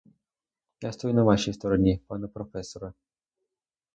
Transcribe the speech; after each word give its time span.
Я 0.81 0.91
стою 0.91 1.13
на 1.13 1.23
вашій 1.23 1.53
стороні, 1.53 2.01
пане 2.07 2.27
професоре! 2.27 2.93